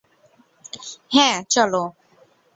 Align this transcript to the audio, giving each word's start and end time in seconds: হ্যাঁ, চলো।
হ্যাঁ, 1.11 1.35
চলো। 1.49 1.83